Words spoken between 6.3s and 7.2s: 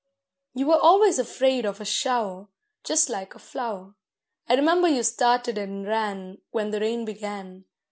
When the rain